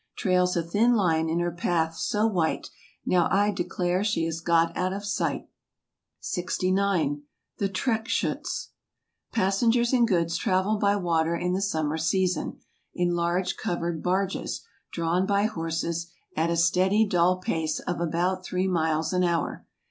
[0.15, 2.71] Trails a thin line in her path so white,
[3.05, 5.47] Now I declare she has got out of sight.
[6.21, 6.41] FRANCE, 83
[6.79, 7.21] 69.
[7.59, 8.67] The Treckschutz.,»• i
[9.31, 12.57] Passengers and goods travel by water in the summer season,
[12.95, 18.67] in large covered barges, drawn by horses, at a steady dull pace of about three
[18.67, 19.67] miles an hour.